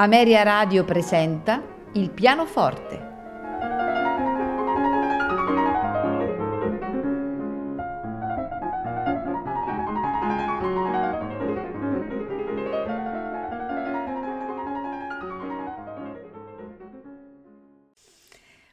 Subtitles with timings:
[0.00, 1.60] Ameria Radio presenta
[1.94, 3.06] Il pianoforte.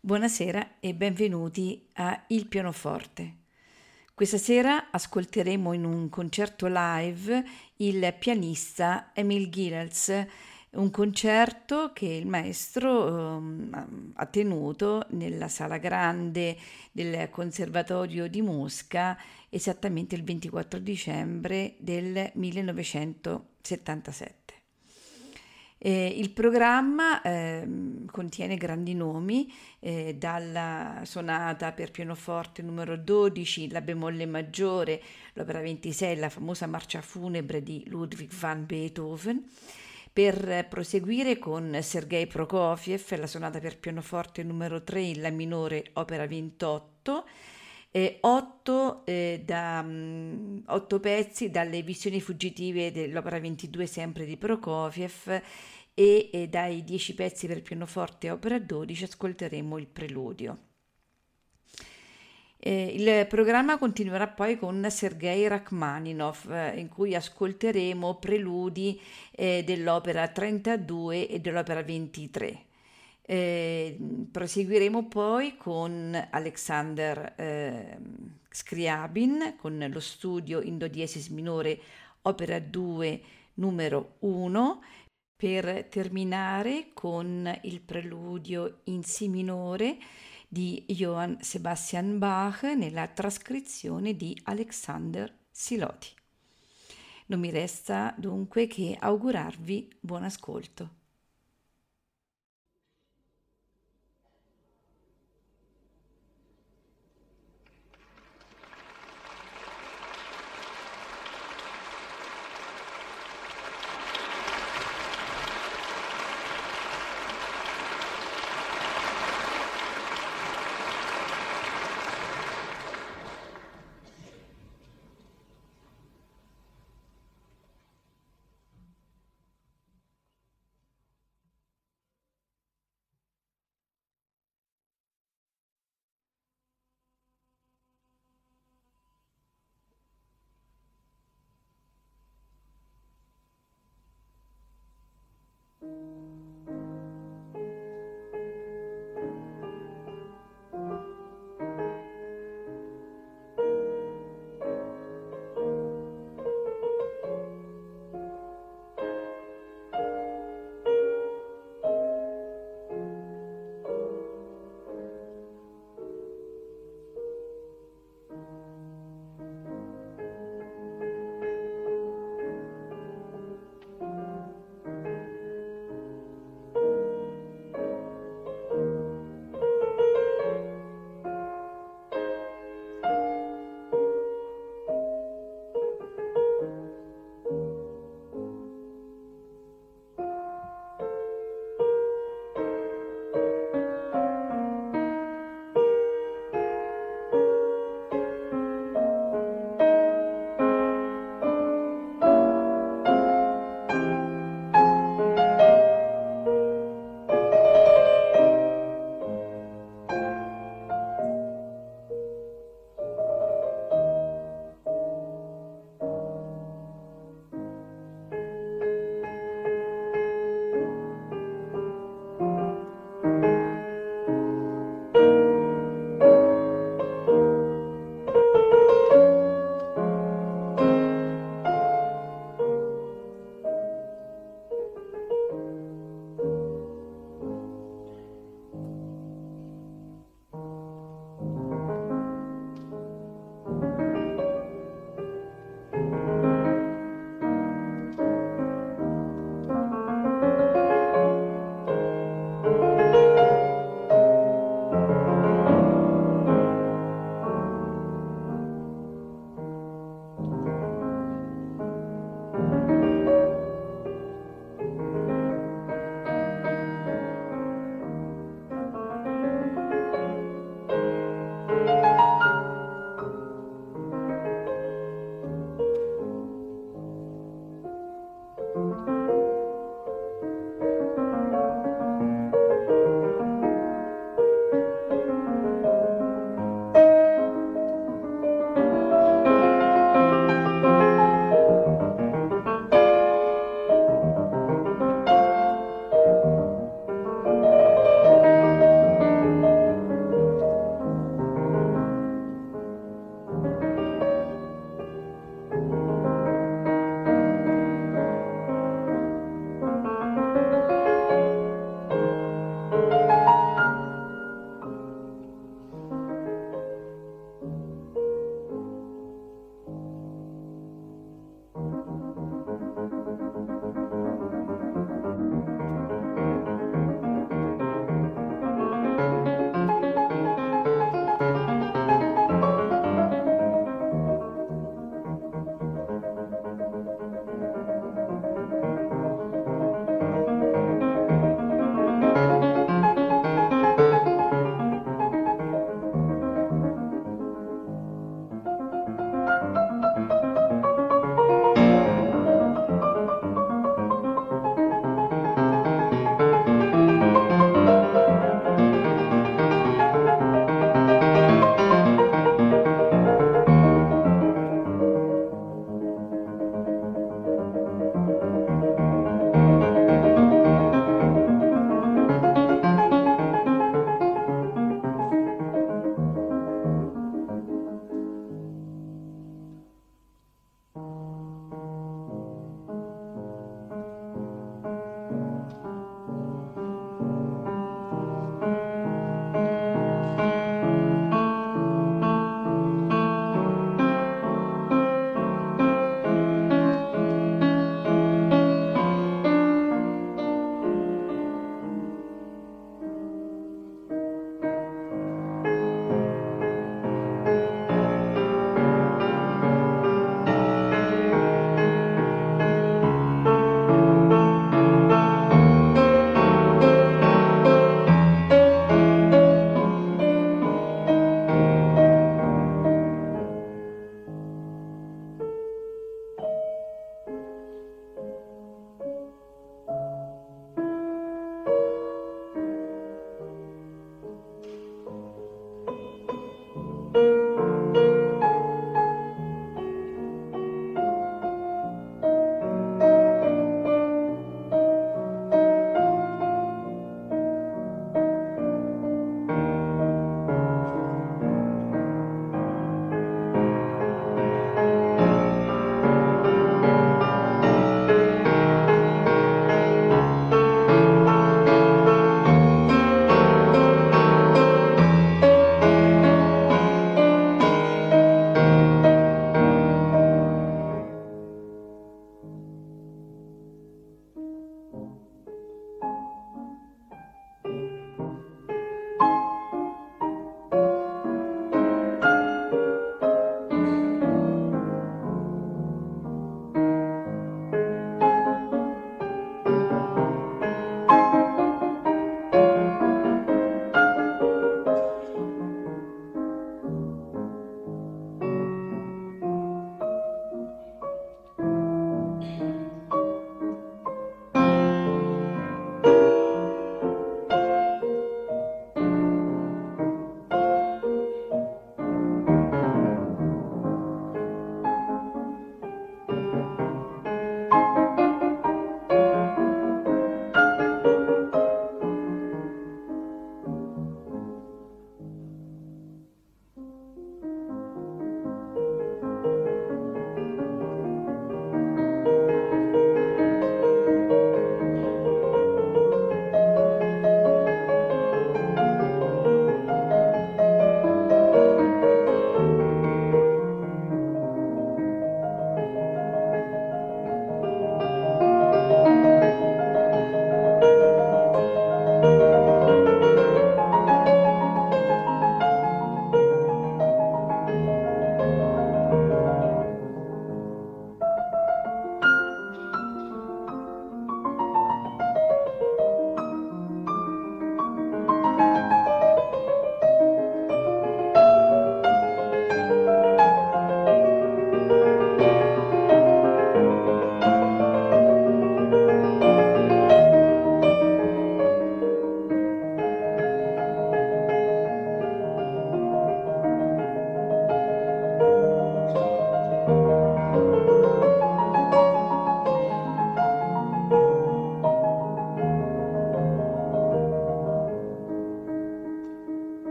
[0.00, 3.36] Buonasera e benvenuti a Il pianoforte.
[4.12, 7.44] Questa sera ascolteremo in un concerto live
[7.76, 10.26] il pianista Emil Gilels,
[10.74, 16.56] un concerto che il maestro um, ha tenuto nella sala grande
[16.90, 19.18] del Conservatorio di Mosca
[19.50, 24.40] esattamente il 24 dicembre del 1977.
[25.84, 27.66] Eh, il programma eh,
[28.06, 36.18] contiene grandi nomi, eh, dalla sonata per pianoforte numero 12, la bemolle maggiore, l'opera 26,
[36.18, 39.44] la famosa marcia funebre di Ludwig van Beethoven,
[40.12, 47.24] per proseguire con Sergei Prokofiev, la sonata per pianoforte numero 3, la minore, opera 28,
[47.90, 55.42] eh, otto, eh, da, um, otto, pezzi dalle visioni fuggitive dell'opera 22 sempre di Prokofiev
[55.94, 60.71] e, e dai 10 pezzi per pianoforte opera 12 ascolteremo il preludio.
[62.64, 69.00] Eh, il programma continuerà poi con Sergei Rachmaninov, eh, in cui ascolteremo preludi
[69.32, 72.64] eh, dell'opera 32 e dell'opera 23.
[73.22, 73.98] Eh,
[74.30, 77.98] proseguiremo poi con Alexander eh,
[78.48, 81.80] Scriabin con lo studio in do diesis minore
[82.22, 83.22] opera 2
[83.54, 84.82] numero 1
[85.34, 89.96] per terminare con il preludio in Si minore
[90.52, 96.10] di Johann Sebastian Bach nella trascrizione di Alexander Siloti.
[97.28, 101.00] Non mi resta dunque che augurarvi buon ascolto.